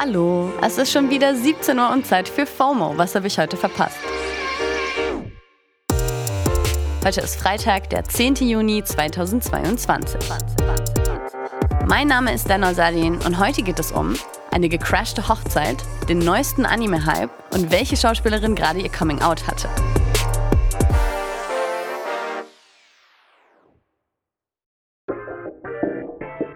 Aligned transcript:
Hallo, 0.00 0.52
es 0.62 0.78
ist 0.78 0.92
schon 0.92 1.10
wieder 1.10 1.34
17 1.34 1.76
Uhr 1.76 1.90
und 1.90 2.06
Zeit 2.06 2.28
für 2.28 2.46
FOMO. 2.46 2.96
Was 2.96 3.16
habe 3.16 3.26
ich 3.26 3.36
heute 3.36 3.56
verpasst? 3.56 3.96
Heute 7.04 7.20
ist 7.20 7.34
Freitag, 7.34 7.90
der 7.90 8.04
10. 8.04 8.36
Juni 8.36 8.84
2022. 8.84 10.20
Mein 11.88 12.06
Name 12.06 12.32
ist 12.32 12.48
Dana 12.48 12.74
Salin 12.74 13.16
und 13.26 13.40
heute 13.40 13.62
geht 13.62 13.80
es 13.80 13.90
um 13.90 14.14
eine 14.52 14.68
gecrashte 14.68 15.26
Hochzeit, 15.28 15.78
den 16.08 16.20
neuesten 16.20 16.64
Anime-Hype 16.64 17.30
und 17.52 17.72
welche 17.72 17.96
Schauspielerin 17.96 18.54
gerade 18.54 18.78
ihr 18.78 18.92
Coming-out 18.92 19.48
hatte. 19.48 19.68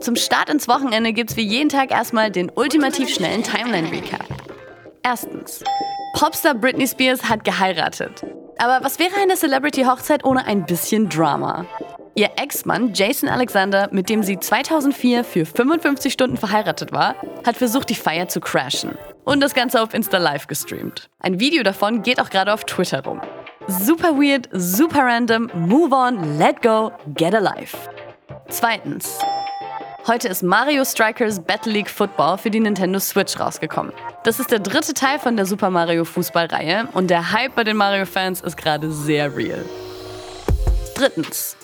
Zum 0.00 0.14
Start 0.14 0.48
ins 0.48 0.68
Wochenende 0.68 1.12
gibt's 1.12 1.36
wie 1.36 1.42
jeden 1.42 1.68
Tag 1.68 1.90
erstmal 1.90 2.30
den 2.30 2.52
ultimativ 2.54 3.08
schnellen 3.08 3.42
Timeline-Recap. 3.42 4.26
Erstens. 5.02 5.64
Popstar 6.14 6.54
Britney 6.54 6.86
Spears 6.86 7.28
hat 7.28 7.44
geheiratet. 7.44 8.24
Aber 8.58 8.84
was 8.84 8.98
wäre 8.98 9.14
eine 9.20 9.34
Celebrity-Hochzeit 9.34 10.24
ohne 10.24 10.46
ein 10.46 10.66
bisschen 10.66 11.08
Drama? 11.08 11.66
Ihr 12.14 12.30
Ex-Mann 12.36 12.92
Jason 12.94 13.28
Alexander, 13.28 13.88
mit 13.92 14.08
dem 14.08 14.22
sie 14.22 14.38
2004 14.38 15.24
für 15.24 15.46
55 15.46 16.12
Stunden 16.12 16.36
verheiratet 16.36 16.92
war, 16.92 17.14
hat 17.46 17.56
versucht, 17.56 17.90
die 17.90 17.94
Feier 17.94 18.28
zu 18.28 18.40
crashen. 18.40 18.96
Und 19.24 19.40
das 19.40 19.54
Ganze 19.54 19.82
auf 19.82 19.94
Insta 19.94 20.18
Live 20.18 20.46
gestreamt. 20.46 21.10
Ein 21.20 21.38
Video 21.40 21.62
davon 21.62 22.02
geht 22.02 22.20
auch 22.20 22.30
gerade 22.30 22.52
auf 22.52 22.64
Twitter 22.64 23.04
rum. 23.04 23.20
Super 23.66 24.16
weird, 24.16 24.48
super 24.52 25.04
random, 25.04 25.50
move 25.54 25.94
on, 25.94 26.38
let 26.38 26.62
go, 26.62 26.90
get 27.14 27.34
alive. 27.34 27.76
Zweitens. 28.48 29.18
Heute 30.08 30.28
ist 30.28 30.42
Mario 30.42 30.86
Strikers 30.86 31.38
Battle 31.38 31.70
League 31.70 31.90
Football 31.90 32.38
für 32.38 32.48
die 32.48 32.60
Nintendo 32.60 32.98
Switch 32.98 33.38
rausgekommen. 33.38 33.92
Das 34.24 34.40
ist 34.40 34.50
der 34.50 34.58
dritte 34.58 34.94
Teil 34.94 35.18
von 35.18 35.36
der 35.36 35.44
Super 35.44 35.68
Mario 35.68 36.06
Fußballreihe 36.06 36.88
und 36.94 37.10
der 37.10 37.30
Hype 37.30 37.54
bei 37.54 37.62
den 37.62 37.76
Mario-Fans 37.76 38.40
ist 38.40 38.56
gerade 38.56 38.90
sehr 38.90 39.36
real. 39.36 39.62
Drittens. 40.94 41.58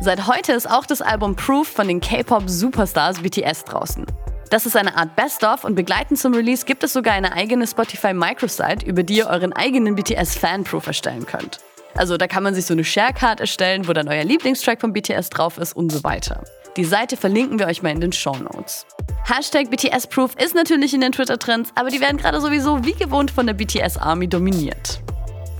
Seit 0.00 0.26
heute 0.26 0.54
ist 0.54 0.70
auch 0.70 0.86
das 0.86 1.02
Album 1.02 1.36
Proof 1.36 1.68
von 1.68 1.88
den 1.88 2.00
K-Pop-Superstars 2.00 3.20
BTS 3.20 3.64
draußen. 3.64 4.06
Das 4.48 4.64
ist 4.64 4.74
eine 4.74 4.96
Art 4.96 5.14
Best-of 5.14 5.64
und 5.64 5.74
begleitend 5.74 6.18
zum 6.18 6.32
Release 6.32 6.64
gibt 6.64 6.84
es 6.84 6.94
sogar 6.94 7.12
eine 7.12 7.34
eigene 7.34 7.66
Spotify 7.66 8.14
Microsite, 8.14 8.86
über 8.86 9.02
die 9.02 9.18
ihr 9.18 9.26
euren 9.26 9.52
eigenen 9.52 9.94
BTS-Fan-Proof 9.94 10.86
erstellen 10.86 11.26
könnt. 11.26 11.58
Also 11.94 12.16
da 12.16 12.28
kann 12.28 12.44
man 12.44 12.54
sich 12.54 12.64
so 12.64 12.72
eine 12.72 12.84
Share-Card 12.84 13.40
erstellen, 13.40 13.86
wo 13.88 13.92
dann 13.92 14.08
euer 14.08 14.24
Lieblingstrack 14.24 14.80
von 14.80 14.94
BTS 14.94 15.28
drauf 15.28 15.58
ist 15.58 15.76
und 15.76 15.92
so 15.92 16.02
weiter. 16.02 16.44
Die 16.78 16.84
Seite 16.84 17.16
verlinken 17.16 17.58
wir 17.58 17.66
euch 17.66 17.82
mal 17.82 17.90
in 17.90 18.00
den 18.00 18.12
Show 18.12 18.36
Notes. 18.36 18.86
Hashtag 19.24 19.68
BTS-Proof 19.68 20.36
ist 20.36 20.54
natürlich 20.54 20.94
in 20.94 21.00
den 21.00 21.10
Twitter-Trends, 21.10 21.72
aber 21.74 21.90
die 21.90 22.00
werden 22.00 22.18
gerade 22.18 22.40
sowieso 22.40 22.84
wie 22.84 22.92
gewohnt 22.92 23.32
von 23.32 23.48
der 23.48 23.54
BTS-Army 23.54 24.28
dominiert. 24.28 25.00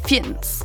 Viertens. 0.06 0.64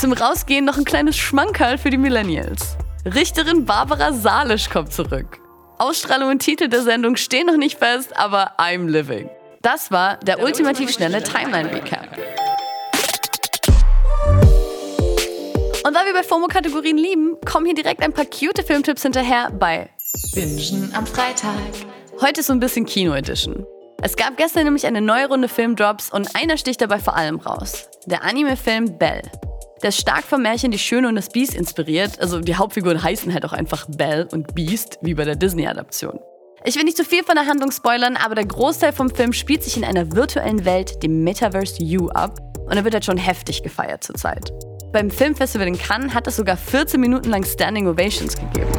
Zum 0.00 0.14
Rausgehen 0.14 0.64
noch 0.64 0.78
ein 0.78 0.84
kleines 0.84 1.16
Schmankerl 1.16 1.78
für 1.78 1.90
die 1.90 1.96
Millennials. 1.96 2.76
Richterin 3.04 3.64
Barbara 3.64 4.12
Salisch 4.12 4.68
kommt 4.68 4.92
zurück. 4.92 5.38
Ausstrahlung 5.78 6.30
und 6.30 6.40
Titel 6.40 6.66
der 6.66 6.82
Sendung 6.82 7.14
stehen 7.14 7.46
noch 7.46 7.56
nicht 7.56 7.78
fest, 7.78 8.16
aber 8.16 8.58
I'm 8.58 8.88
living. 8.88 9.30
Das 9.62 9.92
war 9.92 10.16
der, 10.16 10.42
ultimativ 10.42 10.90
schnelle 10.90 11.22
Timeline-Recap. 11.22 12.18
Und 15.84 15.96
weil 15.96 16.06
wir 16.06 16.12
bei 16.12 16.22
FOMO-Kategorien 16.22 16.96
lieben, 16.96 17.36
kommen 17.44 17.66
hier 17.66 17.74
direkt 17.74 18.02
ein 18.02 18.12
paar 18.12 18.24
cute 18.24 18.64
Filmtipps 18.64 19.02
hinterher 19.02 19.50
bei 19.50 19.90
Bingen 20.32 20.92
am 20.94 21.04
Freitag. 21.04 21.56
Heute 22.20 22.40
ist 22.40 22.46
so 22.46 22.52
ein 22.52 22.60
bisschen 22.60 22.86
Kino-Edition. 22.86 23.66
Es 24.00 24.14
gab 24.14 24.36
gestern 24.36 24.64
nämlich 24.64 24.86
eine 24.86 25.00
neue 25.00 25.26
Runde 25.26 25.48
Filmdrops 25.48 26.12
und 26.12 26.36
einer 26.36 26.56
sticht 26.56 26.80
dabei 26.80 27.00
vor 27.00 27.16
allem 27.16 27.40
raus. 27.40 27.88
Der 28.06 28.22
Anime-Film 28.22 28.96
Belle. 28.96 29.22
Der 29.82 29.88
ist 29.88 30.00
stark 30.00 30.22
vom 30.22 30.42
Märchen 30.42 30.70
Die 30.70 30.78
Schöne 30.78 31.08
und 31.08 31.16
das 31.16 31.28
Biest 31.28 31.56
inspiriert. 31.56 32.20
Also 32.20 32.38
die 32.38 32.54
Hauptfiguren 32.54 33.02
heißen 33.02 33.34
halt 33.34 33.44
auch 33.44 33.52
einfach 33.52 33.86
Belle 33.88 34.28
und 34.30 34.54
Beast, 34.54 34.98
wie 35.02 35.14
bei 35.14 35.24
der 35.24 35.34
Disney-Adaption. 35.34 36.20
Ich 36.64 36.76
will 36.76 36.84
nicht 36.84 36.96
zu 36.96 37.04
viel 37.04 37.24
von 37.24 37.34
der 37.34 37.46
Handlung 37.46 37.72
spoilern, 37.72 38.16
aber 38.16 38.36
der 38.36 38.46
Großteil 38.46 38.92
vom 38.92 39.10
Film 39.10 39.32
spielt 39.32 39.64
sich 39.64 39.76
in 39.76 39.84
einer 39.84 40.12
virtuellen 40.12 40.64
Welt, 40.64 41.02
dem 41.02 41.24
Metaverse 41.24 41.82
U, 41.82 42.08
ab. 42.10 42.38
Und 42.66 42.76
er 42.76 42.84
wird 42.84 42.94
halt 42.94 43.04
schon 43.04 43.18
heftig 43.18 43.64
gefeiert 43.64 44.04
zurzeit. 44.04 44.52
Beim 44.92 45.10
Filmfestival 45.10 45.66
in 45.68 45.78
Cannes 45.78 46.12
hat 46.12 46.26
es 46.26 46.36
sogar 46.36 46.58
14 46.58 47.00
Minuten 47.00 47.30
lang 47.30 47.44
Standing 47.44 47.88
Ovations 47.88 48.36
gegeben. 48.36 48.70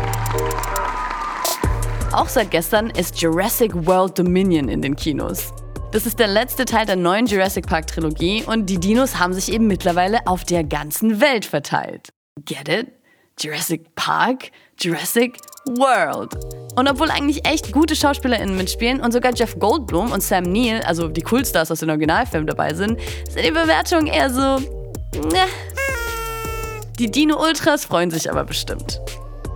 Auch 2.12 2.29
seit 2.29 2.51
gestern 2.51 2.91
ist 2.91 3.19
Jurassic 3.19 3.72
World 3.74 4.19
Dominion 4.19 4.69
in 4.69 4.84
den 4.84 4.96
Kinos. 4.96 5.52
Das 5.91 6.06
ist 6.06 6.19
der 6.19 6.28
letzte 6.28 6.66
Teil 6.66 6.85
der 6.85 6.97
neuen 6.97 7.25
Jurassic 7.25 7.66
Park 7.66 7.88
Trilogie 7.88 8.44
und 8.46 8.68
die 8.68 8.79
Dinos 8.79 9.18
haben 9.18 9.34
sich 9.34 9.52
eben 9.52 9.66
mittlerweile 9.66 10.19
auf 10.28 10.44
der 10.44 10.63
ganzen 10.63 11.19
Welt 11.19 11.46
verteilt. 11.46 12.09
Get 12.46 12.69
it? 12.69 12.91
Jurassic 13.40 13.96
Park? 13.96 14.52
Jurassic 14.79 15.40
World. 15.66 16.35
Und 16.75 16.88
obwohl 16.88 17.09
eigentlich 17.09 17.47
echt 17.47 17.72
gute 17.72 17.96
SchauspielerInnen 17.96 18.56
mitspielen 18.56 19.02
und 19.02 19.13
sogar 19.13 19.34
Jeff 19.34 19.57
Goldblum 19.57 20.12
und 20.12 20.22
Sam 20.22 20.44
Neill, 20.44 20.84
also 20.84 21.07
die 21.07 21.22
Coolstars 21.22 21.72
aus 21.72 21.79
den 21.79 21.90
Originalfilmen 21.90 22.46
dabei 22.46 22.75
sind, 22.75 23.00
sind 23.29 23.46
die 23.46 23.52
Bewertungen 23.52 24.06
eher 24.06 24.29
so. 24.29 24.59
Ne. 25.19 25.46
Die 26.99 27.09
Dino-Ultras 27.09 27.85
freuen 27.85 28.11
sich 28.11 28.29
aber 28.29 28.43
bestimmt. 28.43 29.01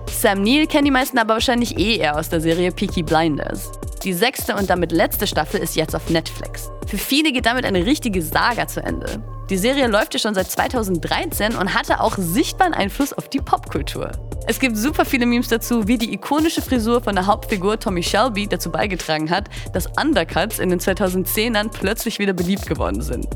Sam 0.10 0.42
Neill 0.42 0.66
kennen 0.66 0.86
die 0.86 0.92
meisten 0.92 1.20
aber 1.20 1.36
wahrscheinlich 1.36 1.78
eh 1.78 1.98
eher 1.98 2.18
aus 2.18 2.30
der 2.30 2.42
Serie 2.42 2.72
Peaky 2.72 3.04
Blinders. 3.04 3.72
Die 4.04 4.14
sechste 4.14 4.56
und 4.56 4.72
damit 4.72 4.92
letzte 4.92 5.28
Staffel 5.28 5.60
ist 5.60 5.76
jetzt 5.76 5.96
auf 5.96 6.10
Netflix. 6.10 6.72
Für 6.88 6.98
viele 6.98 7.32
geht 7.32 7.46
damit 7.46 7.66
eine 7.66 7.86
richtige 7.86 8.24
Saga 8.24 8.68
zu 8.68 8.82
Ende. 8.82 9.22
Die 9.52 9.58
Serie 9.58 9.86
läuft 9.86 10.16
ja 10.16 10.20
schon 10.20 10.34
seit 10.34 10.50
2013 10.50 11.56
und 11.56 11.76
hatte 11.76 12.02
auch 12.02 12.18
sichtbaren 12.18 12.74
Einfluss 12.74 13.14
auf 13.14 13.30
die 13.30 13.40
Popkultur. 13.40 14.12
Es 14.48 14.60
gibt 14.60 14.76
super 14.76 15.06
viele 15.06 15.28
Memes 15.28 15.50
dazu, 15.50 15.88
wie 15.88 16.00
die 16.00 16.14
ikonische 16.14 16.64
Frisur 16.64 17.04
von 17.04 17.16
der 17.16 17.28
Hauptfigur 17.28 17.80
Tommy 17.80 18.02
Shelby 18.02 18.48
dazu 18.48 18.72
beigetragen 18.72 19.30
hat, 19.30 19.50
dass 19.74 19.86
Undercuts 20.02 20.58
in 20.58 20.72
den 20.72 20.80
2010ern 20.80 21.70
plötzlich 21.70 22.18
wieder 22.18 22.34
beliebt 22.34 22.66
geworden 22.66 23.02
sind. 23.02 23.28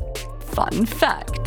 Fun 0.54 0.86
Fact! 0.86 1.41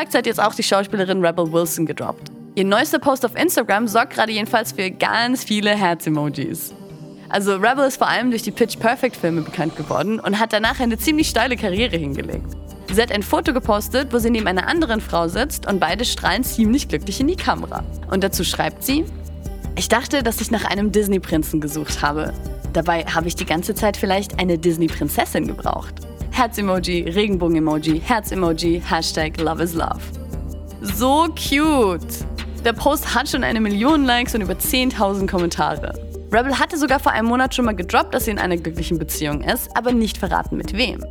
Facts 0.00 0.14
hat 0.14 0.24
jetzt 0.24 0.42
auch 0.42 0.54
die 0.54 0.62
Schauspielerin 0.62 1.22
Rebel 1.22 1.52
Wilson 1.52 1.84
gedroppt. 1.84 2.32
Ihr 2.54 2.64
neuester 2.64 2.98
Post 2.98 3.26
auf 3.26 3.36
Instagram 3.36 3.86
sorgt 3.86 4.14
gerade 4.14 4.32
jedenfalls 4.32 4.72
für 4.72 4.90
ganz 4.90 5.44
viele 5.44 5.76
Herz-Emojis. 5.76 6.72
Also 7.28 7.56
Rebel 7.56 7.86
ist 7.86 7.98
vor 7.98 8.08
allem 8.08 8.30
durch 8.30 8.40
die 8.42 8.50
Pitch 8.50 8.78
Perfect 8.78 9.14
Filme 9.14 9.42
bekannt 9.42 9.76
geworden 9.76 10.18
und 10.18 10.40
hat 10.40 10.54
danach 10.54 10.80
eine 10.80 10.96
ziemlich 10.96 11.28
steile 11.28 11.54
Karriere 11.54 11.98
hingelegt. 11.98 12.46
Sie 12.90 13.02
hat 13.02 13.12
ein 13.12 13.22
Foto 13.22 13.52
gepostet, 13.52 14.10
wo 14.10 14.18
sie 14.18 14.30
neben 14.30 14.46
einer 14.46 14.68
anderen 14.68 15.02
Frau 15.02 15.28
sitzt 15.28 15.66
und 15.66 15.80
beide 15.80 16.06
strahlen 16.06 16.44
ziemlich 16.44 16.88
glücklich 16.88 17.20
in 17.20 17.26
die 17.26 17.36
Kamera. 17.36 17.84
Und 18.10 18.24
dazu 18.24 18.42
schreibt 18.42 18.82
sie, 18.82 19.04
ich 19.76 19.90
dachte, 19.90 20.22
dass 20.22 20.40
ich 20.40 20.50
nach 20.50 20.64
einem 20.64 20.92
Disney-Prinzen 20.92 21.60
gesucht 21.60 22.00
habe. 22.00 22.32
Dabei 22.72 23.04
habe 23.04 23.28
ich 23.28 23.36
die 23.36 23.44
ganze 23.44 23.74
Zeit 23.74 23.98
vielleicht 23.98 24.40
eine 24.40 24.56
Disney-Prinzessin 24.56 25.46
gebraucht. 25.46 25.92
Herz-Emoji, 26.40 27.02
Regenbogen-Emoji, 27.02 28.00
Herz-Emoji, 28.00 28.80
Hashtag 28.80 29.38
Love 29.38 29.62
is 29.62 29.74
Love. 29.74 30.00
So 30.80 31.26
cute! 31.34 32.24
Der 32.64 32.72
Post 32.72 33.14
hat 33.14 33.28
schon 33.28 33.44
eine 33.44 33.60
Million 33.60 34.06
Likes 34.06 34.34
und 34.34 34.40
über 34.40 34.54
10.000 34.54 35.28
Kommentare. 35.30 35.92
Rebel 36.32 36.58
hatte 36.58 36.78
sogar 36.78 36.98
vor 36.98 37.12
einem 37.12 37.28
Monat 37.28 37.54
schon 37.54 37.66
mal 37.66 37.76
gedroppt, 37.76 38.14
dass 38.14 38.24
sie 38.24 38.30
in 38.30 38.38
einer 38.38 38.56
glücklichen 38.56 38.98
Beziehung 38.98 39.42
ist, 39.42 39.68
aber 39.76 39.92
nicht 39.92 40.16
verraten 40.16 40.56
mit 40.56 40.72
wem. 40.72 41.04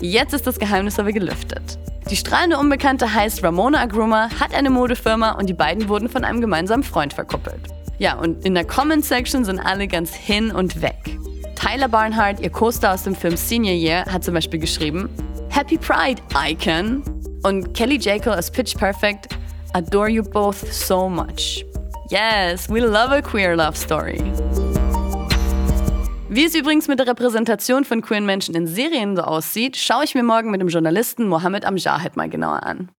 Jetzt 0.00 0.34
ist 0.34 0.48
das 0.48 0.58
Geheimnis 0.58 0.98
aber 0.98 1.12
gelüftet. 1.12 1.78
Die 2.10 2.16
strahlende 2.16 2.58
Unbekannte 2.58 3.14
heißt 3.14 3.44
Ramona 3.44 3.82
Agruma, 3.82 4.30
hat 4.40 4.52
eine 4.52 4.70
Modefirma 4.70 5.38
und 5.38 5.48
die 5.48 5.54
beiden 5.54 5.88
wurden 5.88 6.08
von 6.08 6.24
einem 6.24 6.40
gemeinsamen 6.40 6.82
Freund 6.82 7.12
verkuppelt. 7.12 7.60
Ja, 7.98 8.18
und 8.18 8.44
in 8.44 8.54
der 8.54 8.64
Comment-Section 8.64 9.44
sind 9.44 9.60
alle 9.60 9.86
ganz 9.86 10.12
hin 10.12 10.50
und 10.50 10.82
weg. 10.82 11.20
Tyler 11.62 11.86
Barnhart, 11.86 12.40
ihr 12.40 12.50
Co-Star 12.50 12.94
aus 12.94 13.04
dem 13.04 13.14
Film 13.14 13.36
Senior 13.36 13.76
Year, 13.76 14.04
hat 14.06 14.24
zum 14.24 14.34
Beispiel 14.34 14.58
geschrieben: 14.58 15.08
Happy 15.48 15.78
Pride, 15.78 16.20
Icon. 16.34 17.04
Und 17.44 17.72
Kelly 17.74 17.98
Jekyll 17.98 18.32
als 18.32 18.50
Pitch 18.50 18.76
Perfect, 18.76 19.28
Adore 19.72 20.08
you 20.08 20.24
both 20.24 20.56
so 20.56 21.08
much. 21.08 21.64
Yes, 22.10 22.68
we 22.68 22.80
love 22.80 23.12
a 23.12 23.20
queer 23.20 23.56
love 23.56 23.76
story. 23.76 24.20
Wie 26.28 26.44
es 26.44 26.54
übrigens 26.56 26.88
mit 26.88 26.98
der 26.98 27.06
Repräsentation 27.06 27.84
von 27.84 28.00
queeren 28.00 28.26
Menschen 28.26 28.56
in 28.56 28.66
Serien 28.66 29.14
so 29.14 29.22
aussieht, 29.22 29.76
schaue 29.76 30.02
ich 30.02 30.16
mir 30.16 30.24
morgen 30.24 30.50
mit 30.50 30.60
dem 30.60 30.68
Journalisten 30.68 31.28
Mohammed 31.28 31.64
Amjahid 31.64 32.16
mal 32.16 32.28
genauer 32.28 32.64
an. 32.64 32.90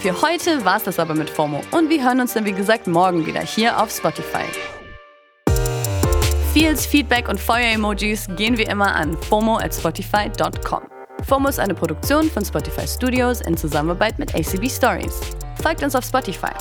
Für 0.00 0.20
heute 0.20 0.64
war 0.66 0.76
es 0.76 0.84
das 0.84 0.98
aber 0.98 1.14
mit 1.14 1.30
FOMO 1.30 1.62
und 1.70 1.88
wir 1.88 2.04
hören 2.04 2.20
uns 2.20 2.34
dann 2.34 2.44
wie 2.44 2.52
gesagt 2.52 2.86
morgen 2.86 3.24
wieder 3.24 3.40
hier 3.40 3.80
auf 3.80 3.90
Spotify. 3.90 4.44
Feels, 6.58 6.86
Feedback 6.86 7.28
und 7.28 7.38
Feuer-Emojis 7.38 8.28
gehen 8.34 8.56
wie 8.56 8.62
immer 8.62 8.96
an 8.96 9.14
FOMO 9.24 9.58
at 9.58 9.74
spotify.com. 9.74 10.84
FOMO 11.28 11.50
ist 11.50 11.60
eine 11.60 11.74
Produktion 11.74 12.30
von 12.30 12.46
Spotify 12.46 12.88
Studios 12.88 13.42
in 13.42 13.58
Zusammenarbeit 13.58 14.18
mit 14.18 14.34
ACB 14.34 14.70
Stories. 14.70 15.20
Folgt 15.62 15.82
uns 15.82 15.94
auf 15.94 16.06
Spotify. 16.06 16.54